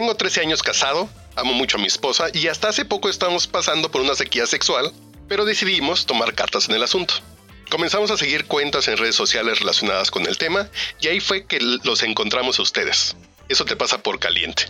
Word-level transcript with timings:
Tengo 0.00 0.14
13 0.14 0.40
años 0.40 0.62
casado, 0.62 1.10
amo 1.36 1.52
mucho 1.52 1.76
a 1.76 1.80
mi 1.80 1.86
esposa 1.86 2.28
y 2.32 2.46
hasta 2.46 2.70
hace 2.70 2.86
poco 2.86 3.10
estamos 3.10 3.46
pasando 3.46 3.90
por 3.90 4.00
una 4.00 4.14
sequía 4.14 4.46
sexual, 4.46 4.94
pero 5.28 5.44
decidimos 5.44 6.06
tomar 6.06 6.34
cartas 6.34 6.70
en 6.70 6.74
el 6.74 6.82
asunto. 6.82 7.12
Comenzamos 7.70 8.10
a 8.10 8.16
seguir 8.16 8.46
cuentas 8.46 8.88
en 8.88 8.96
redes 8.96 9.14
sociales 9.14 9.58
relacionadas 9.58 10.10
con 10.10 10.24
el 10.24 10.38
tema 10.38 10.70
y 11.02 11.08
ahí 11.08 11.20
fue 11.20 11.44
que 11.44 11.58
los 11.60 12.02
encontramos 12.02 12.58
a 12.58 12.62
ustedes. 12.62 13.14
Eso 13.50 13.66
te 13.66 13.76
pasa 13.76 14.02
por 14.02 14.18
caliente. 14.18 14.64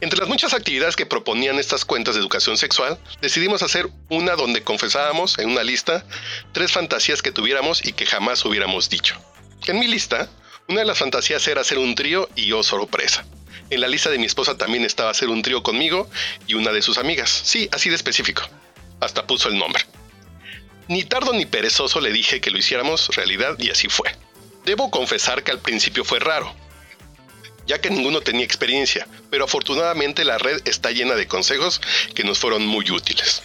Entre 0.00 0.18
las 0.18 0.30
muchas 0.30 0.54
actividades 0.54 0.96
que 0.96 1.04
proponían 1.04 1.58
estas 1.58 1.84
cuentas 1.84 2.14
de 2.14 2.22
educación 2.22 2.56
sexual, 2.56 2.98
decidimos 3.20 3.62
hacer 3.62 3.90
una 4.08 4.34
donde 4.34 4.64
confesábamos 4.64 5.38
en 5.38 5.50
una 5.50 5.62
lista 5.62 6.06
tres 6.52 6.72
fantasías 6.72 7.20
que 7.20 7.32
tuviéramos 7.32 7.84
y 7.84 7.92
que 7.92 8.06
jamás 8.06 8.46
hubiéramos 8.46 8.88
dicho. 8.88 9.20
En 9.66 9.78
mi 9.78 9.88
lista, 9.88 10.30
una 10.68 10.80
de 10.80 10.86
las 10.86 10.98
fantasías 10.98 11.46
era 11.48 11.60
hacer 11.60 11.76
un 11.76 11.94
trío 11.94 12.30
y 12.34 12.46
yo 12.46 12.62
sorpresa. 12.62 13.26
En 13.70 13.80
la 13.80 13.88
lista 13.88 14.10
de 14.10 14.18
mi 14.18 14.26
esposa 14.26 14.58
también 14.58 14.84
estaba 14.84 15.10
hacer 15.10 15.28
un 15.28 15.42
trío 15.42 15.62
conmigo 15.62 16.10
y 16.46 16.54
una 16.54 16.72
de 16.72 16.82
sus 16.82 16.98
amigas. 16.98 17.30
Sí, 17.30 17.68
así 17.72 17.88
de 17.88 17.94
específico. 17.94 18.42
Hasta 18.98 19.26
puso 19.26 19.48
el 19.48 19.56
nombre. 19.56 19.84
Ni 20.88 21.04
tardo 21.04 21.32
ni 21.32 21.46
perezoso 21.46 22.00
le 22.00 22.10
dije 22.10 22.40
que 22.40 22.50
lo 22.50 22.58
hiciéramos 22.58 23.14
realidad 23.14 23.56
y 23.58 23.70
así 23.70 23.88
fue. 23.88 24.14
Debo 24.64 24.90
confesar 24.90 25.44
que 25.44 25.52
al 25.52 25.60
principio 25.60 26.04
fue 26.04 26.18
raro, 26.18 26.52
ya 27.66 27.80
que 27.80 27.90
ninguno 27.90 28.20
tenía 28.20 28.44
experiencia, 28.44 29.06
pero 29.30 29.44
afortunadamente 29.44 30.24
la 30.24 30.38
red 30.38 30.60
está 30.64 30.90
llena 30.90 31.14
de 31.14 31.28
consejos 31.28 31.80
que 32.14 32.24
nos 32.24 32.40
fueron 32.40 32.66
muy 32.66 32.90
útiles. 32.90 33.44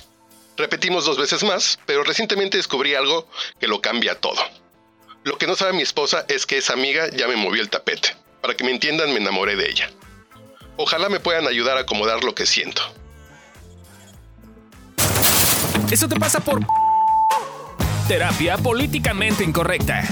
Repetimos 0.57 1.05
dos 1.05 1.19
veces 1.19 1.43
más, 1.43 1.79
pero 1.85 2.03
recientemente 2.03 2.57
descubrí 2.57 2.95
algo 2.95 3.29
que 3.59 3.67
lo 3.67 3.79
cambia 3.81 4.19
todo. 4.19 4.41
Lo 5.23 5.37
que 5.37 5.45
no 5.45 5.55
sabe 5.55 5.73
mi 5.73 5.83
esposa 5.83 6.25
es 6.27 6.47
que 6.47 6.57
esa 6.57 6.73
amiga 6.73 7.09
ya 7.11 7.27
me 7.27 7.35
movió 7.35 7.61
el 7.61 7.69
tapete. 7.69 8.15
Para 8.41 8.55
que 8.55 8.63
me 8.63 8.71
entiendan, 8.71 9.11
me 9.11 9.19
enamoré 9.19 9.55
de 9.55 9.69
ella. 9.69 9.91
Ojalá 10.77 11.09
me 11.09 11.19
puedan 11.19 11.47
ayudar 11.47 11.77
a 11.77 11.81
acomodar 11.81 12.23
lo 12.23 12.35
que 12.35 12.45
siento. 12.45 12.81
Eso 15.91 16.07
te 16.09 16.19
pasa 16.19 16.39
por 16.39 16.59
terapia 18.07 18.57
políticamente 18.57 19.43
incorrecta. 19.43 20.03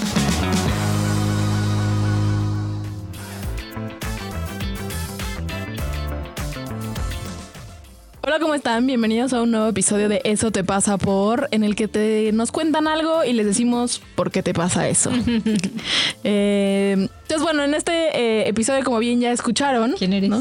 Hola, 8.33 8.41
¿cómo 8.41 8.55
están? 8.55 8.87
Bienvenidos 8.87 9.31
a 9.33 9.43
un 9.43 9.51
nuevo 9.51 9.67
episodio 9.67 10.09
de 10.09 10.19
Eso 10.23 10.49
te 10.49 10.63
pasa 10.63 10.97
por, 10.97 11.49
en 11.51 11.63
el 11.63 11.75
que 11.75 11.87
te, 11.87 12.31
nos 12.33 12.51
cuentan 12.51 12.87
algo 12.87 13.23
y 13.23 13.31
les 13.31 13.45
decimos 13.45 14.01
por 14.15 14.31
qué 14.31 14.41
te 14.41 14.55
pasa 14.55 14.89
eso. 14.89 15.11
Eh, 16.23 16.93
entonces, 16.93 17.43
bueno, 17.43 17.63
en 17.63 17.75
este 17.75 17.91
eh, 17.91 18.49
episodio, 18.49 18.83
como 18.83 18.97
bien 18.97 19.19
ya 19.21 19.31
escucharon. 19.31 19.93
¿Quién 19.99 20.13
eres? 20.13 20.31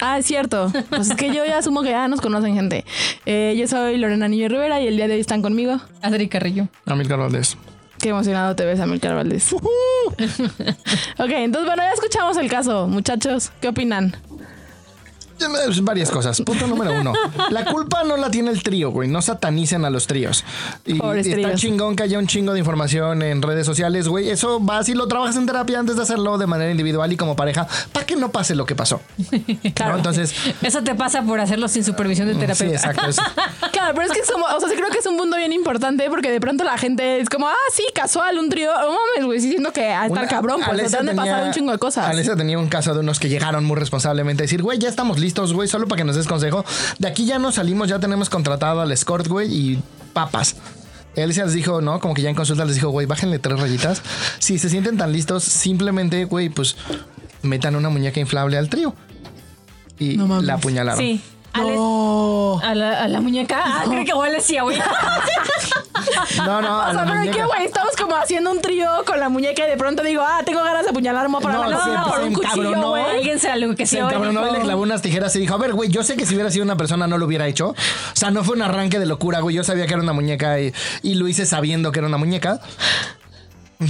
Ah, 0.00 0.18
es 0.18 0.24
cierto. 0.24 0.72
Pues 0.88 1.10
es 1.10 1.14
que 1.16 1.34
yo 1.34 1.44
ya 1.44 1.58
asumo 1.58 1.82
que 1.82 1.90
ya 1.90 2.08
nos 2.08 2.22
conocen 2.22 2.54
gente. 2.54 2.86
Eh, 3.26 3.54
yo 3.58 3.68
soy 3.68 3.98
Lorena 3.98 4.28
Niño 4.28 4.48
Rivera 4.48 4.80
y 4.80 4.86
el 4.86 4.96
día 4.96 5.06
de 5.06 5.14
hoy 5.14 5.20
están 5.20 5.42
conmigo. 5.42 5.78
Adri 6.00 6.28
Carrillo. 6.28 6.68
Amilcar 6.86 7.18
Valdés. 7.18 7.58
Qué 7.98 8.08
emocionado 8.08 8.56
te 8.56 8.64
ves, 8.64 8.80
Amilcar 8.80 9.14
Valdés. 9.14 9.52
ok, 9.52 9.60
entonces 11.18 11.66
bueno, 11.66 11.82
ya 11.82 11.92
escuchamos 11.92 12.38
el 12.38 12.48
caso. 12.48 12.86
Muchachos, 12.86 13.52
¿qué 13.60 13.68
opinan? 13.68 14.16
Varias 15.82 16.10
cosas. 16.10 16.40
Punto 16.42 16.66
número 16.66 16.98
uno. 16.98 17.12
La 17.50 17.64
culpa 17.64 18.04
no 18.04 18.16
la 18.16 18.30
tiene 18.30 18.50
el 18.50 18.62
trío, 18.62 18.90
güey. 18.90 19.08
No 19.08 19.22
satanicen 19.22 19.84
a 19.84 19.90
los 19.90 20.06
tríos. 20.06 20.44
Y, 20.86 20.94
Pobres 20.94 21.26
está 21.26 21.36
tríos. 21.42 21.60
chingón 21.60 21.96
que 21.96 22.02
haya 22.04 22.18
un 22.18 22.26
chingo 22.26 22.52
de 22.52 22.58
información 22.58 23.22
en 23.22 23.42
redes 23.42 23.66
sociales, 23.66 24.08
güey. 24.08 24.30
Eso 24.30 24.64
va 24.64 24.82
si 24.82 24.94
lo 24.94 25.08
trabajas 25.08 25.36
en 25.36 25.46
terapia 25.46 25.78
antes 25.78 25.96
de 25.96 26.02
hacerlo 26.02 26.38
de 26.38 26.46
manera 26.46 26.70
individual 26.70 27.12
y 27.12 27.16
como 27.16 27.36
pareja, 27.36 27.66
para 27.92 28.06
que 28.06 28.16
no 28.16 28.30
pase 28.30 28.54
lo 28.54 28.66
que 28.66 28.74
pasó. 28.74 29.00
¿no? 29.32 29.96
Entonces, 29.96 30.34
Eso 30.62 30.82
te 30.82 30.94
pasa 30.94 31.22
por 31.22 31.40
hacerlo 31.40 31.68
sin 31.68 31.84
supervisión 31.84 32.28
de 32.28 32.34
sí, 32.34 32.40
terapeuta. 32.40 32.74
exacto. 32.74 33.08
eso. 33.08 33.22
Claro, 33.72 33.94
pero 33.94 34.06
es 34.06 34.12
que 34.12 34.24
somos, 34.24 34.52
o 34.52 34.60
sea, 34.60 34.68
sí 34.68 34.76
creo 34.76 34.90
que 34.90 34.98
es 34.98 35.06
un 35.06 35.16
punto 35.16 35.36
bien 35.36 35.52
importante 35.52 36.08
porque 36.10 36.30
de 36.30 36.40
pronto 36.40 36.62
la 36.62 36.76
gente 36.76 37.20
es 37.20 37.28
como, 37.28 37.48
ah, 37.48 37.54
sí, 37.72 37.84
casual, 37.94 38.38
un 38.38 38.48
trío. 38.48 38.70
No 38.72 38.92
mames, 38.92 39.24
güey, 39.24 39.40
sí 39.40 39.48
siento 39.48 39.72
que 39.72 39.86
a 39.86 40.06
estar 40.06 40.28
cabrón, 40.28 40.60
pues 40.64 40.90
te 40.90 40.96
han 40.98 41.06
de 41.06 41.14
pasar 41.14 41.44
un 41.44 41.52
chingo 41.52 41.72
de 41.72 41.78
cosas. 41.78 42.06
Alesia 42.06 42.36
tenía 42.36 42.58
un 42.58 42.68
caso 42.68 42.92
de 42.94 43.00
unos 43.00 43.18
que 43.18 43.28
llegaron 43.28 43.64
muy 43.64 43.76
responsablemente 43.76 44.42
a 44.42 44.44
decir, 44.44 44.62
güey, 44.62 44.78
ya 44.78 44.88
estamos 44.88 45.18
listos, 45.18 45.31
güey, 45.34 45.68
solo 45.68 45.86
para 45.88 45.98
que 45.98 46.04
nos 46.04 46.16
des 46.16 46.26
consejo. 46.26 46.64
De 46.98 47.08
aquí 47.08 47.24
ya 47.26 47.38
nos 47.38 47.56
salimos, 47.56 47.88
ya 47.88 47.98
tenemos 47.98 48.30
contratado 48.30 48.80
al 48.80 48.92
escort, 48.92 49.26
güey, 49.26 49.52
y 49.52 49.82
papas. 50.12 50.56
Alesia 51.16 51.44
les 51.44 51.54
dijo, 51.54 51.80
¿no? 51.82 52.00
Como 52.00 52.14
que 52.14 52.22
ya 52.22 52.30
en 52.30 52.34
consulta 52.34 52.64
les 52.64 52.76
dijo, 52.76 52.88
güey, 52.88 53.06
bájenle 53.06 53.38
tres 53.38 53.60
rayitas. 53.60 54.02
Si 54.38 54.58
se 54.58 54.70
sienten 54.70 54.96
tan 54.96 55.12
listos, 55.12 55.44
simplemente, 55.44 56.24
güey, 56.24 56.48
pues 56.48 56.76
metan 57.42 57.76
una 57.76 57.90
muñeca 57.90 58.20
inflable 58.20 58.56
al 58.56 58.68
trío. 58.68 58.94
Y 59.98 60.16
No 60.16 60.40
la 60.40 60.54
apuñalaron. 60.54 60.98
Sí. 60.98 61.20
No. 61.54 62.60
a, 62.60 62.74
la, 62.74 63.02
a 63.02 63.08
la 63.08 63.20
muñeca. 63.20 63.60
Ah, 63.62 63.84
creo 63.86 64.04
que 64.04 64.10
igual 64.10 64.32
decía, 64.32 64.62
güey. 64.62 64.78
No, 66.44 66.60
no, 66.60 66.78
O 66.88 66.92
sea, 66.92 67.02
pero 67.04 67.12
¿de 67.12 67.18
muñeca. 67.18 67.36
qué, 67.36 67.44
güey? 67.44 67.64
Estamos 67.64 67.96
como 67.96 68.16
haciendo 68.16 68.50
un 68.50 68.60
trío 68.60 68.88
con 69.06 69.20
la 69.20 69.28
muñeca 69.28 69.66
y 69.66 69.70
de 69.70 69.76
pronto 69.76 70.02
digo, 70.02 70.22
ah, 70.26 70.42
tengo 70.44 70.62
ganas 70.62 70.84
de 70.84 70.90
apuñalar, 70.90 71.28
me 71.28 71.34
voy 71.34 71.38
a 71.38 71.42
poner 71.42 71.58
No, 71.58 71.68
la 71.70 71.82
sí, 71.84 71.90
mano 71.90 72.08
por 72.08 72.20
un 72.20 72.34
cuchillo, 72.34 72.88
güey. 72.90 73.04
Alguien 73.04 73.38
se 73.38 73.56
lo 73.56 73.74
que 73.74 73.86
Se 73.86 73.98
encabronó 73.98 74.48
y 74.48 74.52
le 74.52 74.60
clavó 74.60 74.82
unas 74.82 75.02
tijeras 75.02 75.34
y 75.36 75.40
dijo, 75.40 75.54
a 75.54 75.58
ver, 75.58 75.72
güey, 75.74 75.90
yo 75.90 76.02
sé 76.02 76.16
que 76.16 76.26
si 76.26 76.34
hubiera 76.34 76.50
sido 76.50 76.64
una 76.64 76.76
persona 76.76 77.06
no 77.06 77.18
lo 77.18 77.26
hubiera 77.26 77.46
hecho. 77.46 77.68
O 77.70 77.74
sea, 78.14 78.30
no 78.30 78.44
fue 78.44 78.56
un 78.56 78.62
arranque 78.62 78.98
de 78.98 79.06
locura, 79.06 79.40
güey. 79.40 79.56
Yo 79.56 79.64
sabía 79.64 79.86
que 79.86 79.94
era 79.94 80.02
una 80.02 80.12
muñeca 80.12 80.60
y, 80.60 80.72
y 81.02 81.14
lo 81.14 81.28
hice 81.28 81.46
sabiendo 81.46 81.92
que 81.92 81.98
era 82.00 82.08
una 82.08 82.18
muñeca. 82.18 82.60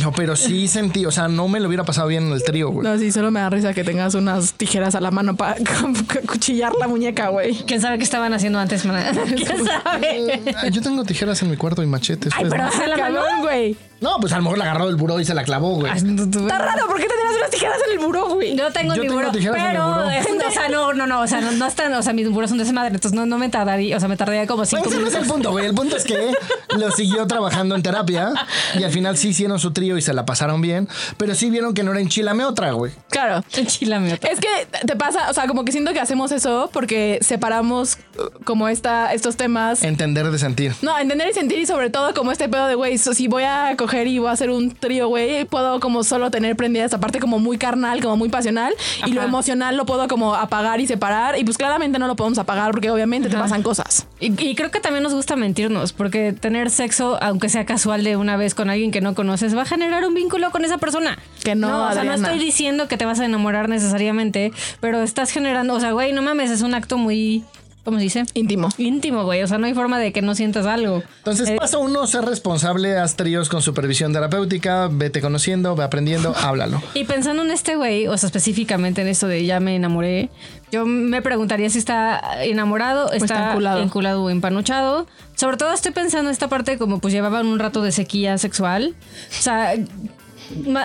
No, 0.00 0.12
pero 0.12 0.36
sí 0.36 0.69
sentí, 0.69 1.04
o 1.06 1.10
sea, 1.10 1.28
no 1.28 1.48
me 1.48 1.60
lo 1.60 1.69
hubiera 1.69 1.84
pasado 1.84 2.08
bien 2.08 2.26
en 2.26 2.32
el 2.32 2.42
trío, 2.42 2.70
güey. 2.70 2.86
No, 2.86 2.98
sí, 2.98 3.12
solo 3.12 3.30
me 3.30 3.41
da 3.41 3.50
risa 3.50 3.75
que 3.75 3.84
tengas 3.84 4.14
unas 4.14 4.54
tijeras 4.54 4.94
a 4.94 5.00
la 5.00 5.10
mano 5.10 5.36
para 5.36 5.56
cuchillar 6.26 6.72
la 6.78 6.88
muñeca, 6.88 7.28
güey. 7.28 7.54
¿Quién 7.66 7.80
sabe 7.80 7.98
qué 7.98 8.04
estaban 8.04 8.32
haciendo 8.32 8.58
antes, 8.58 8.84
mana? 8.84 9.10
¿Quién 9.26 9.64
sabe? 9.64 10.41
Yo 10.72 10.80
tengo 10.82 11.04
tijeras 11.04 11.42
en 11.42 11.50
mi 11.50 11.56
cuarto 11.56 11.82
y 11.82 11.86
machetes. 11.86 12.32
Ay, 12.34 12.44
pues, 12.44 12.53
pero 12.53 12.62
¿no? 12.64 12.69
hace 12.69 12.86
la 12.86 12.97
mano. 12.97 13.20
Cabrón, 13.20 13.42
güey. 13.42 13.76
No, 14.02 14.16
pues 14.20 14.32
a 14.32 14.36
lo 14.36 14.42
mejor 14.42 14.58
la 14.58 14.64
agarró 14.64 14.86
del 14.86 14.96
buró 14.96 15.18
y 15.20 15.24
se 15.24 15.32
la 15.32 15.44
clavó, 15.44 15.76
güey. 15.76 15.92
Está 15.92 16.58
raro, 16.58 16.86
¿por 16.86 16.96
qué 17.00 17.06
tendrías 17.06 17.36
unas 17.38 17.50
tijeras 17.50 17.78
en 17.86 17.92
el 17.98 18.04
buró, 18.04 18.28
güey? 18.34 18.54
No 18.54 18.70
tengo 18.72 18.94
Yo 18.94 19.02
ni 19.02 19.08
tengo 19.08 19.20
buró, 19.20 19.32
tijeras 19.32 19.56
en 19.58 19.64
el 19.64 19.70
pero 19.72 19.88
buró. 19.88 20.10
es- 20.10 20.26
o 20.46 20.50
sea, 20.50 20.68
no, 20.68 20.92
no, 20.92 21.06
no, 21.06 21.20
o 21.22 21.26
sea, 21.26 21.40
no, 21.40 21.50
no 21.52 21.66
están, 21.66 21.94
o 21.94 22.02
sea, 22.02 22.12
mis 22.12 22.28
burós 22.28 22.50
son 22.50 22.58
de 22.58 22.64
esa 22.64 22.72
madre, 22.74 22.88
entonces 22.94 23.18
no, 23.18 23.24
no 23.24 23.38
me 23.38 23.48
tardaría, 23.48 23.96
o 23.96 24.00
sea, 24.00 24.08
me 24.08 24.16
tardaría 24.18 24.46
como 24.46 24.64
cinco 24.66 24.82
Ese 24.86 24.91
no 24.91 25.06
es 25.06 25.12
minutos. 25.14 25.22
el 25.22 25.32
punto, 25.32 25.50
güey. 25.52 25.66
El 25.66 25.74
punto 25.74 25.96
es 25.96 26.04
que 26.04 26.32
lo 26.76 26.91
siguió 26.91 27.26
trabajando 27.26 27.74
en 27.74 27.82
terapia 27.82 28.32
y 28.78 28.82
al 28.84 28.91
final 28.91 29.16
sí 29.16 29.28
hicieron 29.28 29.58
su 29.58 29.72
trío 29.72 29.96
y 29.96 30.02
se 30.02 30.12
la 30.12 30.26
pasaron 30.26 30.60
bien, 30.60 30.88
pero 31.16 31.34
sí 31.34 31.48
vieron 31.48 31.72
que 31.74 31.82
no 31.84 31.92
era 31.92 32.00
enchilame 32.00 32.44
otra, 32.44 32.72
güey. 32.72 32.92
Claro. 33.08 33.44
Enchilame 33.56 34.12
otra. 34.14 34.30
Es 34.30 34.41
que 34.41 34.48
te 34.86 34.96
pasa, 34.96 35.30
o 35.30 35.34
sea, 35.34 35.46
como 35.46 35.64
que 35.64 35.72
siento 35.72 35.92
que 35.92 36.00
hacemos 36.00 36.32
eso 36.32 36.68
porque 36.72 37.18
separamos 37.22 37.98
uh, 38.18 38.42
como 38.44 38.68
esta, 38.68 39.12
estos 39.14 39.36
temas. 39.36 39.82
Entender 39.84 40.30
de 40.30 40.38
sentir. 40.38 40.74
No, 40.82 40.98
entender 40.98 41.28
y 41.30 41.32
sentir 41.32 41.58
y 41.60 41.66
sobre 41.66 41.88
todo 41.91 42.12
como 42.14 42.32
este 42.32 42.48
pedo 42.48 42.66
de, 42.66 42.74
güey, 42.74 42.98
so- 42.98 43.14
si 43.14 43.28
voy 43.28 43.44
a 43.44 43.74
coger 43.76 43.91
y 43.94 44.19
voy 44.19 44.28
a 44.28 44.32
hacer 44.32 44.50
un 44.50 44.70
trío, 44.70 45.08
güey, 45.08 45.44
puedo 45.44 45.80
como 45.80 46.04
solo 46.04 46.30
tener 46.30 46.56
prendida 46.56 46.84
esta 46.84 46.98
parte 46.98 47.20
como 47.20 47.38
muy 47.38 47.58
carnal, 47.58 48.00
como 48.00 48.16
muy 48.16 48.28
pasional 48.28 48.75
y 49.06 49.12
lo 49.12 49.22
emocional 49.22 49.76
lo 49.76 49.86
puedo 49.86 50.08
como 50.08 50.34
apagar 50.34 50.80
y 50.80 50.86
separar 50.86 51.38
y 51.38 51.44
pues 51.44 51.58
claramente 51.58 51.98
no 51.98 52.06
lo 52.06 52.16
podemos 52.16 52.38
apagar 52.38 52.72
porque 52.72 52.91
obviamente 52.91 53.28
te 53.28 53.36
pasan 53.36 53.62
cosas. 53.62 54.06
Y, 54.20 54.41
y 54.42 54.54
creo 54.54 54.70
que 54.70 54.80
también 54.80 55.03
nos 55.03 55.14
gusta 55.14 55.36
mentirnos, 55.36 55.92
porque 55.92 56.32
tener 56.32 56.70
sexo, 56.70 57.19
aunque 57.22 57.48
sea 57.48 57.66
casual 57.66 58.04
de 58.04 58.16
una 58.16 58.36
vez 58.36 58.54
con 58.54 58.70
alguien 58.70 58.91
que 58.91 59.00
no 59.00 59.14
conoces, 59.14 59.56
va 59.56 59.62
a 59.62 59.66
generar 59.66 60.06
un 60.06 60.14
vínculo 60.14 60.50
con 60.50 60.64
esa 60.64 60.78
persona. 60.78 61.19
Que 61.42 61.54
no, 61.54 61.88
o 61.88 61.92
sea, 61.92 62.04
no 62.04 62.14
estoy 62.14 62.38
diciendo 62.38 62.88
que 62.88 62.97
te 62.97 63.04
vas 63.04 63.20
a 63.20 63.24
enamorar 63.24 63.69
necesariamente, 63.69 64.53
pero 64.80 65.03
estás 65.03 65.30
generando, 65.30 65.74
o 65.74 65.80
sea, 65.80 65.92
güey, 65.92 66.12
no 66.12 66.22
mames, 66.22 66.50
es 66.50 66.62
un 66.62 66.74
acto 66.74 66.98
muy, 66.98 67.44
¿cómo 67.84 67.98
se 67.98 68.04
dice? 68.04 68.25
Íntimo. 68.34 68.69
Íntimo, 68.78 69.25
güey. 69.25 69.43
O 69.43 69.47
sea, 69.47 69.59
no 69.59 69.66
hay 69.66 69.75
forma 69.75 69.98
de 69.98 70.12
que 70.12 70.22
no 70.22 70.34
sientas 70.34 70.66
algo. 70.66 71.03
Entonces, 71.19 71.48
Eh, 71.48 71.56
paso 71.59 71.81
uno, 71.81 72.06
ser 72.06 72.25
responsable, 72.25 72.97
haz 72.98 73.16
tríos 73.16 73.48
con 73.48 73.62
supervisión 73.62 74.12
terapéutica, 74.12 74.88
vete 74.91 75.20
conociendo, 75.20 75.75
ve 75.76 75.84
aprendiendo, 75.84 76.34
háblalo. 76.42 76.82
Y 76.95 77.04
pensando 77.04 77.42
en 77.42 77.51
este 77.51 77.77
güey, 77.77 78.06
o 78.09 78.16
sea, 78.16 78.27
específicamente 78.28 79.03
en 79.03 79.09
esto 79.09 79.27
de 79.27 79.45
ya 79.45 79.60
me 79.60 79.77
enamoré, 79.77 80.30
yo 80.71 80.86
me 80.86 81.21
preguntaría 81.22 81.68
si 81.71 81.78
está 81.78 82.42
enamorado, 82.45 83.12
está 83.12 83.24
está 83.24 83.51
enculado. 83.51 83.83
enculado 83.83 84.24
o 84.24 84.30
empanuchado. 84.30 85.06
Sobre 85.34 85.56
todo 85.56 85.72
estoy 85.72 85.92
pensando 85.92 86.30
en 86.30 86.33
esta 86.33 86.48
parte 86.48 86.78
como 86.78 86.98
pues 86.98 87.12
llevaban 87.12 87.47
un 87.47 87.59
rato 87.59 87.83
de 87.83 87.92
sequía 87.92 88.39
sexual. 88.39 88.95
O 89.39 89.42
sea, 89.42 89.74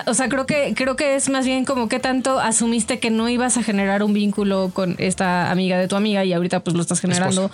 o 0.06 0.14
sea, 0.14 0.28
creo 0.28 0.46
que 0.46 0.74
creo 0.74 0.96
que 0.96 1.14
es 1.14 1.28
más 1.28 1.46
bien 1.46 1.64
como 1.64 1.88
que 1.88 1.98
tanto 1.98 2.38
asumiste 2.38 2.98
que 2.98 3.10
no 3.10 3.28
ibas 3.28 3.56
a 3.56 3.62
generar 3.62 4.02
un 4.02 4.12
vínculo 4.12 4.70
con 4.72 4.96
esta 4.98 5.50
amiga 5.50 5.78
de 5.78 5.88
tu 5.88 5.96
amiga 5.96 6.24
y 6.24 6.32
ahorita 6.32 6.60
pues 6.60 6.74
lo 6.74 6.82
estás 6.82 7.00
generando. 7.00 7.50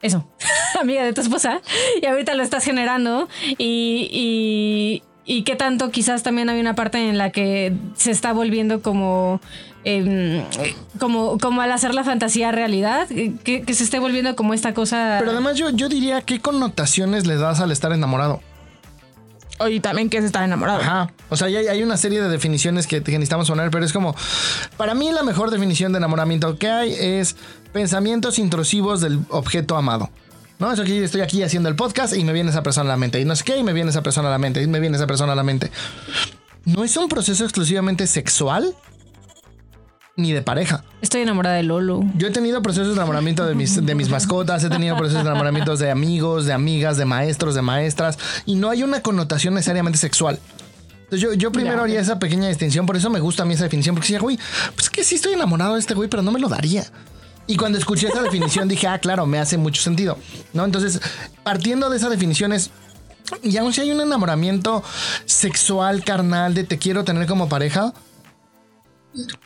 Eso, 0.00 0.26
amiga 0.80 1.04
de 1.04 1.12
tu 1.12 1.20
esposa, 1.20 1.60
y 2.00 2.06
ahorita 2.06 2.34
lo 2.34 2.42
estás 2.42 2.64
generando 2.64 3.28
y, 3.56 4.08
y, 4.10 5.02
y 5.24 5.44
qué 5.44 5.54
tanto 5.54 5.90
quizás 5.92 6.24
también 6.24 6.50
hay 6.50 6.60
una 6.60 6.74
parte 6.74 7.08
en 7.08 7.18
la 7.18 7.30
que 7.30 7.72
se 7.94 8.10
está 8.10 8.32
volviendo 8.32 8.82
como, 8.82 9.40
em, 9.84 10.42
como, 10.98 11.38
como 11.38 11.60
al 11.60 11.70
hacer 11.70 11.94
la 11.94 12.02
fantasía 12.02 12.50
realidad, 12.50 13.06
que, 13.08 13.62
que 13.62 13.74
se 13.74 13.84
esté 13.84 14.00
volviendo 14.00 14.34
como 14.34 14.54
esta 14.54 14.74
cosa... 14.74 15.18
Pero 15.20 15.30
además 15.30 15.56
yo, 15.56 15.70
yo 15.70 15.88
diría 15.88 16.20
qué 16.22 16.40
connotaciones 16.40 17.24
le 17.28 17.36
das 17.36 17.60
al 17.60 17.70
estar 17.70 17.92
enamorado. 17.92 18.40
Y 19.68 19.80
también 19.80 20.10
qué 20.10 20.18
es 20.18 20.24
estar 20.24 20.42
enamorado. 20.42 21.10
O 21.28 21.36
sea, 21.36 21.46
hay, 21.46 21.56
hay 21.56 21.82
una 21.82 21.96
serie 21.96 22.20
de 22.20 22.28
definiciones 22.28 22.86
que, 22.86 23.00
necesitamos 23.00 23.48
poner, 23.48 23.70
pero 23.70 23.84
es 23.84 23.92
como, 23.92 24.14
para 24.76 24.94
mí 24.94 25.10
la 25.12 25.22
mejor 25.22 25.50
definición 25.50 25.92
de 25.92 25.98
enamoramiento 25.98 26.58
que 26.58 26.68
hay 26.68 26.94
es 26.98 27.36
pensamientos 27.72 28.38
intrusivos 28.38 29.00
del 29.00 29.20
objeto 29.28 29.76
amado. 29.76 30.10
¿No? 30.58 30.70
Eso 30.70 30.84
que 30.84 31.02
estoy 31.02 31.22
aquí 31.22 31.42
haciendo 31.42 31.68
el 31.68 31.74
podcast 31.74 32.14
y 32.14 32.22
me 32.22 32.32
viene 32.32 32.50
esa 32.50 32.62
persona 32.62 32.90
a 32.90 32.92
la 32.92 32.96
mente. 32.96 33.18
Y 33.20 33.24
no 33.24 33.34
sé 33.34 33.42
qué, 33.42 33.56
y 33.56 33.64
me 33.64 33.72
viene 33.72 33.90
esa 33.90 34.02
persona 34.02 34.28
a 34.28 34.30
la 34.30 34.38
mente. 34.38 34.62
Y 34.62 34.68
me 34.68 34.78
viene 34.78 34.96
esa 34.96 35.08
persona 35.08 35.32
a 35.32 35.36
la 35.36 35.42
mente. 35.42 35.72
No 36.64 36.84
es 36.84 36.96
un 36.96 37.08
proceso 37.08 37.42
exclusivamente 37.42 38.06
sexual 38.06 38.72
ni 40.16 40.32
de 40.32 40.42
pareja. 40.42 40.84
Estoy 41.00 41.22
enamorada 41.22 41.56
de 41.56 41.62
Lolo. 41.62 42.02
Yo 42.16 42.28
he 42.28 42.30
tenido 42.30 42.62
procesos 42.62 42.88
de 42.88 42.94
enamoramiento 42.94 43.46
de 43.46 43.54
mis, 43.54 43.84
de 43.84 43.94
mis 43.94 44.08
mascotas, 44.08 44.62
he 44.64 44.68
tenido 44.68 44.96
procesos 44.96 45.24
de 45.24 45.30
enamoramientos 45.30 45.78
de 45.78 45.90
amigos, 45.90 46.46
de 46.46 46.52
amigas, 46.52 46.96
de 46.96 47.04
maestros, 47.04 47.54
de 47.54 47.62
maestras, 47.62 48.18
y 48.46 48.54
no 48.54 48.70
hay 48.70 48.82
una 48.82 49.00
connotación 49.00 49.54
necesariamente 49.54 49.98
sexual. 49.98 50.38
Entonces 51.04 51.20
yo, 51.20 51.34
yo 51.34 51.52
primero 51.52 51.82
haría 51.82 52.00
esa 52.00 52.18
pequeña 52.18 52.48
distinción, 52.48 52.86
por 52.86 52.96
eso 52.96 53.10
me 53.10 53.20
gusta 53.20 53.42
a 53.42 53.46
mí 53.46 53.54
esa 53.54 53.64
definición, 53.64 53.94
porque 53.94 54.06
decía, 54.06 54.20
güey, 54.20 54.38
pues 54.74 54.88
que 54.88 55.04
sí 55.04 55.16
estoy 55.16 55.34
enamorado 55.34 55.74
de 55.74 55.80
este 55.80 55.94
güey, 55.94 56.08
pero 56.08 56.22
no 56.22 56.30
me 56.30 56.40
lo 56.40 56.48
daría. 56.48 56.84
Y 57.46 57.56
cuando 57.56 57.76
escuché 57.76 58.08
esa 58.08 58.22
definición 58.22 58.68
dije, 58.68 58.86
ah, 58.86 58.98
claro, 58.98 59.26
me 59.26 59.38
hace 59.38 59.58
mucho 59.58 59.82
sentido, 59.82 60.16
¿no? 60.52 60.64
Entonces, 60.64 61.00
partiendo 61.42 61.90
de 61.90 61.96
esa 61.96 62.08
definición 62.08 62.52
es, 62.52 62.70
y 63.42 63.56
aun 63.56 63.72
si 63.72 63.80
hay 63.80 63.90
un 63.90 64.00
enamoramiento 64.00 64.82
sexual, 65.26 66.04
carnal, 66.04 66.54
de 66.54 66.64
te 66.64 66.78
quiero 66.78 67.04
tener 67.04 67.26
como 67.26 67.48
pareja, 67.48 67.92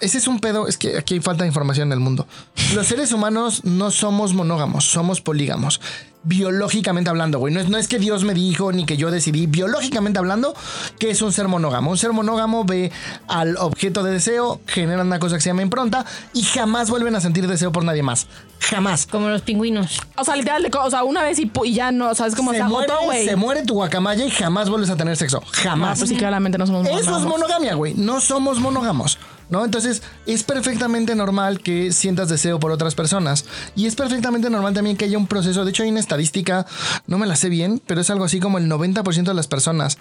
ese 0.01 0.19
es 0.19 0.29
un 0.29 0.41
pedo, 0.41 0.69
es 0.69 0.79
que 0.79 0.97
aquí 0.97 1.15
hay 1.15 1.21
falta 1.21 1.43
de 1.45 1.49
información 1.49 1.89
en 1.89 1.93
el 1.93 2.01
mundo. 2.01 2.27
Los 2.75 2.87
seres 2.87 3.13
humanos 3.13 3.65
no 3.65 3.91
somos 3.91 4.33
monógamos, 4.33 4.85
somos 4.85 5.21
polígamos. 5.21 5.81
Biológicamente 6.23 7.09
hablando, 7.09 7.39
güey. 7.39 7.55
No 7.55 7.61
es, 7.61 7.69
no 7.69 7.79
es 7.79 7.87
que 7.87 8.01
Dios 8.01 8.25
me 8.25 8.35
dijo 8.35 8.73
ni 8.73 8.85
que 8.85 8.97
yo 8.97 9.13
decidí. 9.13 9.47
Biológicamente 9.47 10.19
hablando, 10.19 10.55
que 10.99 11.11
es 11.11 11.23
un 11.23 11.33
ser 11.33 11.47
monógamo? 11.47 11.93
Un 11.93 11.99
ser 11.99 12.13
monógamo 12.13 12.65
ve 12.65 12.91
al 13.29 13.57
objeto 13.59 14.03
de 14.03 14.11
deseo, 14.11 14.61
genera 14.67 15.03
una 15.03 15.21
cosa 15.21 15.37
que 15.37 15.41
se 15.43 15.51
llama 15.51 15.63
impronta 15.63 16.05
y 16.33 16.43
jamás 16.43 16.91
vuelven 16.91 17.15
a 17.15 17.21
sentir 17.21 17.47
deseo 17.47 17.71
por 17.71 17.85
nadie 17.85 18.03
más. 18.03 18.27
Jamás. 18.59 19.07
Como 19.07 19.29
los 19.29 19.43
pingüinos. 19.43 20.01
O 20.17 20.25
sea, 20.25 20.35
literal, 20.35 20.69
o 20.83 20.91
sea, 20.91 21.05
una 21.05 21.23
vez 21.23 21.39
y, 21.39 21.51
ya 21.73 21.93
no, 21.93 22.11
o 22.11 22.15
sea, 22.17 22.27
es 22.27 22.35
como 22.35 22.51
se, 22.51 22.59
se, 22.59 22.65
muere, 22.65 22.93
agotó, 22.93 23.07
güey. 23.07 23.25
se 23.25 23.37
muere 23.37 23.63
tu 23.63 23.75
guacamaya 23.75 24.25
y 24.25 24.31
jamás 24.31 24.69
vuelves 24.69 24.91
a 24.91 24.97
tener 24.97 25.17
sexo. 25.17 25.41
Ah, 25.45 25.51
Jamás. 25.53 25.99
pues 25.99 26.11
sí, 26.11 26.17
claramente 26.17 26.59
no 26.59 26.67
somos 26.67 26.89
Eso 26.89 26.99
es 26.99 27.05
monógamos. 27.07 27.39
monogamia, 27.39 27.75
güey. 27.75 27.95
No 27.95 28.21
somos 28.21 28.59
monógamos. 28.59 29.19
¿No? 29.49 29.65
Entonces, 29.65 30.03
es 30.27 30.43
perfectamente 30.43 31.15
normal 31.15 31.61
que 31.61 31.93
sientas 31.93 32.29
deseo 32.29 32.59
por 32.59 32.73
otras 32.73 32.97
personas. 32.97 33.45
Y 33.77 33.87
es 33.87 33.95
perfectamente 33.95 34.51
normal 34.51 34.75
también 34.75 34.97
que 34.97 35.05
haya 35.05 35.19
un 35.19 35.29
proceso. 35.29 35.65
De 35.65 35.71
hecho, 35.71 35.85
hay 35.85 35.91
una 35.91 36.01
estadística, 36.01 36.67
no 37.07 37.19
me 37.19 37.27
la 37.27 37.37
sé 37.37 37.49
bien, 37.49 37.81
pero 37.87 38.01
es 38.01 38.11
algo 38.11 38.25
así 38.25 38.41
como 38.41 38.59
el 38.59 38.69
90% 38.69 39.25
de 39.25 39.35
las 39.35 39.47
personas 39.47 39.99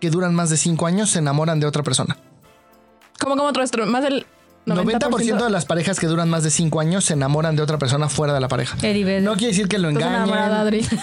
que 0.00 0.10
duran 0.10 0.34
más 0.34 0.50
de 0.50 0.56
5 0.56 0.86
años 0.86 1.10
se 1.10 1.20
enamoran 1.20 1.60
de 1.60 1.66
otra 1.66 1.82
persona. 1.82 2.16
Como 3.20 3.36
como 3.36 3.48
otro 3.48 3.86
más 3.86 4.02
del 4.02 4.26
90%, 4.74 4.98
90% 4.98 5.44
de 5.44 5.50
las 5.50 5.64
parejas 5.64 5.98
que 5.98 6.06
duran 6.06 6.28
más 6.30 6.42
de 6.44 6.50
5 6.50 6.80
años 6.80 7.04
se 7.04 7.14
enamoran 7.14 7.56
de 7.56 7.62
otra 7.62 7.78
persona 7.78 8.08
fuera 8.08 8.32
de 8.34 8.40
la 8.40 8.48
pareja. 8.48 8.76
No 9.24 9.32
quiere 9.34 9.48
decir 9.52 9.68
que 9.68 9.78
lo 9.78 9.88
engañen. 9.88 10.26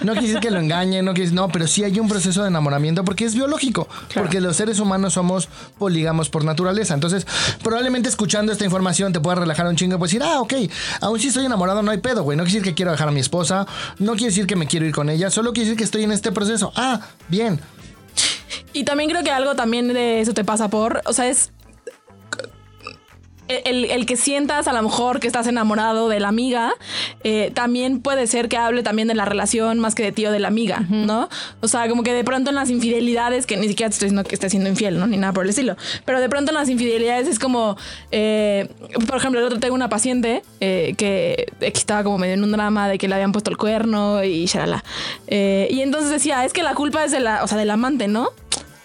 No 0.00 0.12
quiere 0.12 0.28
decir 0.28 0.40
que 0.40 0.50
lo 0.52 0.60
engañen, 0.60 1.04
no 1.04 1.12
quiere 1.12 1.26
decir- 1.28 1.34
no, 1.36 1.48
pero 1.48 1.66
sí 1.66 1.82
hay 1.82 1.98
un 1.98 2.08
proceso 2.08 2.42
de 2.42 2.48
enamoramiento 2.48 3.04
porque 3.04 3.24
es 3.24 3.34
biológico, 3.34 3.88
porque 4.14 4.40
los 4.40 4.56
seres 4.56 4.78
humanos 4.78 5.14
somos 5.14 5.48
polígamos 5.76 6.30
por 6.30 6.44
naturaleza. 6.44 6.94
Entonces, 6.94 7.26
probablemente 7.64 8.08
escuchando 8.08 8.52
esta 8.52 8.64
información 8.64 9.12
te 9.12 9.18
pueda 9.20 9.34
relajar 9.36 9.66
un 9.66 9.74
chingo 9.76 9.96
y 9.96 9.98
puedes 9.98 10.12
decir, 10.14 10.22
ah, 10.26 10.40
ok, 10.40 10.54
aún 11.00 11.18
si 11.18 11.28
estoy 11.28 11.44
enamorado 11.46 11.82
no 11.82 11.90
hay 11.90 11.98
pedo, 11.98 12.22
güey. 12.22 12.36
No 12.38 12.44
quiere 12.44 12.60
decir 12.60 12.70
que 12.70 12.74
quiero 12.76 12.92
dejar 12.92 13.08
a 13.08 13.10
mi 13.10 13.20
esposa, 13.20 13.66
no 13.98 14.12
quiere 14.12 14.26
decir 14.26 14.46
que 14.46 14.54
me 14.56 14.66
quiero 14.68 14.86
ir 14.86 14.94
con 14.94 15.10
ella, 15.10 15.30
solo 15.30 15.52
quiere 15.52 15.66
decir 15.70 15.78
que 15.78 15.84
estoy 15.84 16.04
en 16.04 16.12
este 16.12 16.30
proceso. 16.30 16.72
Ah, 16.76 17.00
bien. 17.28 17.60
Y 18.72 18.84
también 18.84 19.10
creo 19.10 19.24
que 19.24 19.30
algo 19.32 19.56
también 19.56 19.88
de 19.88 20.20
eso 20.20 20.32
te 20.32 20.44
pasa 20.44 20.68
por, 20.68 21.02
o 21.06 21.12
sea, 21.12 21.26
es 21.28 21.50
el, 23.48 23.86
el 23.86 24.06
que 24.06 24.16
sientas 24.16 24.68
a 24.68 24.72
lo 24.72 24.82
mejor 24.82 25.20
que 25.20 25.26
estás 25.26 25.46
enamorado 25.46 26.08
de 26.08 26.20
la 26.20 26.28
amiga, 26.28 26.72
eh, 27.24 27.50
también 27.54 28.00
puede 28.00 28.26
ser 28.26 28.48
que 28.48 28.56
hable 28.56 28.82
también 28.82 29.08
de 29.08 29.14
la 29.14 29.24
relación 29.24 29.78
más 29.78 29.94
que 29.94 30.02
de 30.02 30.12
ti 30.12 30.26
o 30.26 30.32
de 30.32 30.38
la 30.38 30.48
amiga, 30.48 30.84
¿no? 30.88 31.28
O 31.60 31.68
sea, 31.68 31.88
como 31.88 32.02
que 32.02 32.12
de 32.12 32.24
pronto 32.24 32.50
en 32.50 32.56
las 32.56 32.70
infidelidades, 32.70 33.46
que 33.46 33.56
ni 33.56 33.68
siquiera 33.68 33.88
te 33.90 33.94
estoy 33.94 34.06
diciendo 34.06 34.28
que 34.28 34.34
estés 34.34 34.50
siendo 34.50 34.68
infiel, 34.68 34.98
¿no? 34.98 35.06
Ni 35.06 35.16
nada 35.16 35.32
por 35.32 35.44
el 35.44 35.50
estilo, 35.50 35.76
pero 36.04 36.20
de 36.20 36.28
pronto 36.28 36.50
en 36.50 36.56
las 36.56 36.68
infidelidades 36.68 37.28
es 37.28 37.38
como, 37.38 37.76
eh, 38.10 38.68
por 39.06 39.16
ejemplo, 39.16 39.40
el 39.40 39.46
otro 39.46 39.58
tengo 39.58 39.74
una 39.74 39.88
paciente 39.88 40.42
eh, 40.60 40.94
que 40.96 41.46
estaba 41.60 42.04
como 42.04 42.18
medio 42.18 42.34
en 42.34 42.44
un 42.44 42.52
drama 42.52 42.88
de 42.88 42.98
que 42.98 43.08
le 43.08 43.14
habían 43.14 43.32
puesto 43.32 43.50
el 43.50 43.56
cuerno 43.56 44.22
y 44.24 44.46
shalala. 44.46 44.84
Y 45.28 45.80
entonces 45.80 46.10
decía, 46.10 46.44
es 46.44 46.52
que 46.52 46.62
la 46.62 46.74
culpa 46.74 47.04
es 47.04 47.12
de 47.12 47.20
la, 47.20 47.44
o 47.44 47.46
sea, 47.46 47.58
del 47.58 47.70
amante, 47.70 48.08
¿no? 48.08 48.30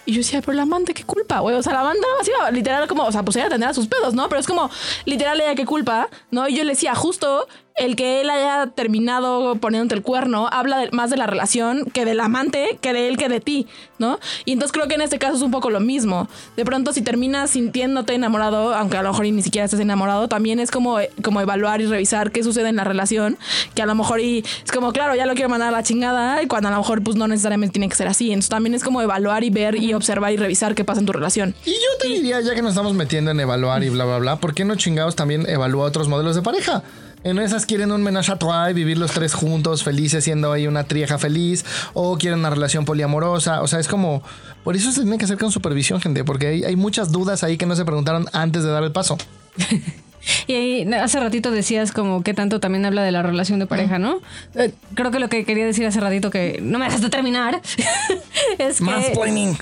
Y 0.05 0.11
yo 0.13 0.17
decía, 0.17 0.41
pero 0.41 0.51
el 0.53 0.59
amante, 0.59 0.93
¿qué 0.93 1.03
culpa, 1.03 1.39
güey? 1.39 1.55
O 1.55 1.63
sea, 1.63 1.73
la 1.73 1.79
amante 1.81 2.01
nada 2.01 2.13
más 2.17 2.27
iba 2.27 2.51
literal 2.51 2.87
como, 2.87 3.03
o 3.03 3.11
sea, 3.11 3.23
pues 3.23 3.37
ella 3.37 3.49
tendrá 3.49 3.73
sus 3.73 3.87
pedos, 3.87 4.13
¿no? 4.13 4.27
Pero 4.29 4.39
es 4.41 4.47
como, 4.47 4.69
literal, 5.05 5.39
ella, 5.39 5.55
¿qué 5.55 5.65
culpa? 5.65 6.09
¿No? 6.31 6.47
Y 6.49 6.55
yo 6.57 6.63
le 6.63 6.71
decía, 6.71 6.93
justo 6.93 7.47
el 7.75 7.95
que 7.95 8.21
él 8.21 8.29
haya 8.29 8.67
terminado 8.67 9.55
poniéndote 9.55 9.95
el 9.95 10.03
cuerno 10.03 10.47
habla 10.51 10.77
de- 10.77 10.91
más 10.91 11.09
de 11.09 11.17
la 11.17 11.25
relación 11.25 11.85
que 11.85 12.05
del 12.05 12.19
amante, 12.19 12.77
que 12.81 12.93
de 12.93 13.07
él, 13.07 13.17
que 13.17 13.29
de 13.29 13.39
ti, 13.39 13.65
¿no? 13.97 14.19
Y 14.45 14.51
entonces 14.51 14.71
creo 14.71 14.87
que 14.87 14.93
en 14.93 15.01
este 15.01 15.17
caso 15.17 15.37
es 15.37 15.41
un 15.41 15.49
poco 15.49 15.71
lo 15.71 15.79
mismo. 15.79 16.27
De 16.55 16.65
pronto, 16.65 16.93
si 16.93 17.01
terminas 17.01 17.49
sintiéndote 17.49 18.13
enamorado, 18.13 18.75
aunque 18.75 18.97
a 18.97 19.01
lo 19.01 19.09
mejor 19.09 19.25
ni 19.25 19.41
siquiera 19.41 19.65
estés 19.65 19.79
enamorado, 19.79 20.27
también 20.27 20.59
es 20.59 20.69
como, 20.69 20.97
como 21.23 21.41
evaluar 21.41 21.81
y 21.81 21.87
revisar 21.87 22.31
qué 22.31 22.43
sucede 22.43 22.69
en 22.69 22.75
la 22.75 22.83
relación, 22.83 23.39
que 23.73 23.81
a 23.81 23.87
lo 23.87 23.95
mejor 23.95 24.19
y 24.19 24.45
es 24.63 24.71
como, 24.71 24.93
claro, 24.93 25.15
ya 25.15 25.25
lo 25.25 25.33
quiero 25.33 25.49
mandar 25.49 25.69
a 25.69 25.71
la 25.71 25.81
chingada, 25.81 26.43
y 26.43 26.47
cuando 26.47 26.67
a 26.67 26.71
lo 26.71 26.77
mejor 26.77 27.01
pues 27.01 27.15
no 27.15 27.27
necesariamente 27.27 27.73
tiene 27.73 27.89
que 27.89 27.95
ser 27.95 28.07
así. 28.07 28.27
Entonces 28.27 28.49
también 28.49 28.75
es 28.75 28.83
como 28.83 29.01
evaluar 29.01 29.43
y 29.43 29.49
ver 29.49 29.75
y 29.77 29.92
observar 29.95 30.31
y 30.31 30.37
revisar 30.37 30.75
qué 30.75 30.83
pasa 30.83 30.99
en 30.99 31.05
tu 31.05 31.13
relación. 31.13 31.55
Y 31.65 31.71
yo 31.71 31.97
te 31.99 32.07
diría, 32.07 32.41
ya 32.41 32.55
que 32.55 32.61
nos 32.61 32.71
estamos 32.71 32.93
metiendo 32.93 33.31
en 33.31 33.39
evaluar 33.39 33.83
y 33.83 33.89
bla, 33.89 34.05
bla, 34.05 34.19
bla, 34.19 34.35
¿por 34.37 34.53
qué 34.53 34.65
no 34.65 34.75
chingados 34.75 35.15
también 35.15 35.47
evalúa 35.47 35.85
otros 35.85 36.07
modelos 36.07 36.35
de 36.35 36.41
pareja? 36.41 36.83
En 37.23 37.39
esas 37.39 37.65
quieren 37.65 37.91
un 37.91 38.03
menage 38.03 38.33
a 38.33 38.37
trois, 38.37 38.73
vivir 38.73 38.97
los 38.97 39.11
tres 39.11 39.33
juntos, 39.33 39.83
felices, 39.83 40.25
siendo 40.25 40.51
ahí 40.51 40.67
una 40.67 40.83
trieja 40.83 41.17
feliz, 41.17 41.63
o 41.93 42.17
quieren 42.17 42.39
una 42.39 42.49
relación 42.49 42.83
poliamorosa. 42.83 43.61
O 43.61 43.67
sea, 43.67 43.79
es 43.79 43.87
como. 43.87 44.23
Por 44.65 44.75
eso 44.75 44.91
se 44.91 45.01
tiene 45.01 45.17
que 45.17 45.25
hacer 45.25 45.37
con 45.37 45.49
supervisión, 45.49 46.01
gente, 46.01 46.25
porque 46.25 46.47
hay, 46.47 46.63
hay 46.65 46.75
muchas 46.75 47.13
dudas 47.13 47.43
ahí 47.43 47.57
que 47.57 47.65
no 47.65 47.77
se 47.77 47.85
preguntaron 47.85 48.27
antes 48.33 48.63
de 48.63 48.69
dar 48.71 48.83
el 48.83 48.91
paso. 48.91 49.17
Y 50.47 50.53
ahí, 50.53 50.93
hace 50.93 51.19
ratito 51.19 51.51
decías 51.51 51.91
como 51.91 52.23
que 52.23 52.33
tanto 52.33 52.59
también 52.59 52.85
habla 52.85 53.03
de 53.03 53.11
la 53.11 53.23
relación 53.23 53.59
de 53.59 53.65
pareja, 53.65 53.99
¿no? 53.99 54.21
Eh, 54.55 54.71
creo 54.93 55.11
que 55.11 55.19
lo 55.19 55.27
que 55.27 55.43
quería 55.43 55.65
decir 55.65 55.85
hace 55.85 55.99
ratito 55.99 56.31
que 56.31 56.59
no 56.61 56.79
me 56.79 56.85
dejaste 56.85 57.09
terminar 57.09 57.61
es 58.57 58.77
que 58.77 58.83
Mansplaining. 58.83 59.57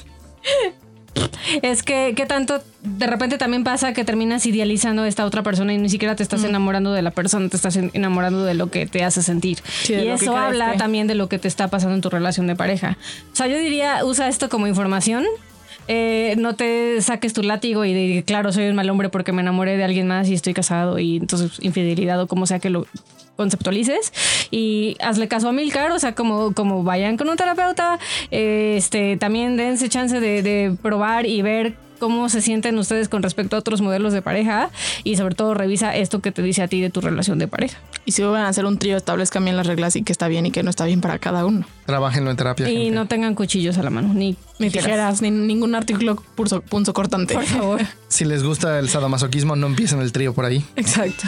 Es 1.61 1.83
que 1.83 2.13
qué 2.15 2.25
tanto 2.25 2.61
de 2.83 3.05
repente 3.07 3.37
también 3.37 3.63
pasa 3.63 3.93
que 3.93 4.05
terminas 4.05 4.45
idealizando 4.45 5.03
a 5.03 5.07
esta 5.07 5.25
otra 5.25 5.43
persona 5.43 5.73
y 5.73 5.77
ni 5.77 5.89
siquiera 5.89 6.15
te 6.15 6.23
estás 6.23 6.43
enamorando 6.43 6.93
de 6.93 7.01
la 7.01 7.11
persona, 7.11 7.49
te 7.49 7.57
estás 7.57 7.75
en- 7.75 7.91
enamorando 7.93 8.43
de 8.45 8.53
lo 8.53 8.71
que 8.71 8.85
te 8.85 9.03
hace 9.03 9.21
sentir. 9.21 9.59
Sí, 9.83 9.93
y 9.95 10.07
eso 10.07 10.35
habla 10.37 10.77
también 10.77 11.07
de 11.07 11.15
lo 11.15 11.27
que 11.27 11.37
te 11.39 11.47
está 11.47 11.67
pasando 11.67 11.95
en 11.95 12.01
tu 12.01 12.09
relación 12.09 12.47
de 12.47 12.55
pareja. 12.55 12.97
O 13.33 13.35
sea, 13.35 13.47
yo 13.47 13.57
diría, 13.57 14.05
usa 14.05 14.27
esto 14.29 14.49
como 14.49 14.67
información. 14.67 15.25
Eh, 15.87 16.35
no 16.37 16.55
te 16.55 17.01
saques 17.01 17.33
tu 17.33 17.41
látigo 17.43 17.83
y 17.85 17.93
de, 17.93 18.23
claro, 18.23 18.53
soy 18.53 18.67
un 18.67 18.75
mal 18.75 18.89
hombre 18.89 19.09
porque 19.09 19.31
me 19.33 19.41
enamoré 19.41 19.75
de 19.77 19.83
alguien 19.83 20.07
más 20.07 20.29
y 20.29 20.33
estoy 20.35 20.53
casado 20.53 20.99
y 20.99 21.17
entonces 21.17 21.53
infidelidad 21.59 22.21
o 22.21 22.27
como 22.27 22.45
sea 22.45 22.59
que 22.59 22.69
lo 22.69 22.85
conceptualices 23.35 24.13
y 24.51 24.97
hazle 25.01 25.27
caso 25.27 25.49
a 25.49 25.51
Milcar, 25.51 25.91
o 25.91 25.99
sea, 25.99 26.13
como, 26.13 26.53
como 26.53 26.83
vayan 26.83 27.17
con 27.17 27.29
un 27.29 27.37
terapeuta, 27.37 27.99
eh, 28.29 28.75
este, 28.77 29.17
también 29.17 29.57
dense 29.57 29.89
chance 29.89 30.19
de, 30.19 30.43
de 30.43 30.75
probar 30.81 31.25
y 31.25 31.41
ver 31.41 31.75
cómo 32.01 32.29
se 32.29 32.41
sienten 32.41 32.79
ustedes 32.79 33.09
con 33.09 33.21
respecto 33.21 33.55
a 33.55 33.59
otros 33.59 33.79
modelos 33.79 34.11
de 34.11 34.23
pareja 34.23 34.71
y 35.03 35.17
sobre 35.17 35.35
todo 35.35 35.53
revisa 35.53 35.95
esto 35.95 36.19
que 36.19 36.31
te 36.31 36.41
dice 36.41 36.63
a 36.63 36.67
ti 36.67 36.81
de 36.81 36.89
tu 36.89 36.99
relación 36.99 37.37
de 37.37 37.47
pareja. 37.47 37.77
Y 38.05 38.13
si 38.13 38.23
van 38.23 38.41
a 38.41 38.47
hacer 38.47 38.65
un 38.65 38.79
trío, 38.79 38.97
establezcan 38.97 39.43
bien 39.43 39.55
las 39.55 39.67
reglas 39.67 39.95
y 39.95 40.01
que 40.01 40.11
está 40.11 40.27
bien 40.27 40.47
y 40.47 40.51
que 40.51 40.63
no 40.63 40.71
está 40.71 40.85
bien 40.85 40.99
para 40.99 41.19
cada 41.19 41.45
uno. 41.45 41.63
Trabájenlo 41.85 42.31
en 42.31 42.37
terapia. 42.37 42.67
Y 42.67 42.75
gente. 42.75 42.91
no 42.95 43.05
tengan 43.05 43.35
cuchillos 43.35 43.77
a 43.77 43.83
la 43.83 43.91
mano, 43.91 44.15
ni, 44.15 44.35
Ni 44.57 44.71
tijeras, 44.71 45.21
ni 45.21 45.29
ningún 45.29 45.75
artículo 45.75 46.15
punzo, 46.15 46.61
punzo 46.61 46.91
cortante. 46.91 47.35
Por 47.35 47.45
favor. 47.45 47.81
Si 48.07 48.25
les 48.25 48.43
gusta 48.43 48.79
el 48.79 48.89
sadomasoquismo, 48.89 49.55
no 49.55 49.67
empiecen 49.67 50.01
el 50.01 50.11
trío 50.11 50.33
por 50.33 50.45
ahí. 50.45 50.65
Exacto. 50.75 51.27